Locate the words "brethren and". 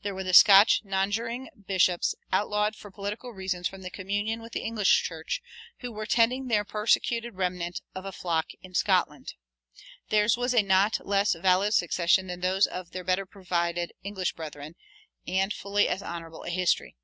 14.32-15.52